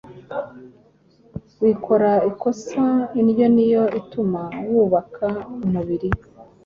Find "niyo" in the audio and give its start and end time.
3.55-3.83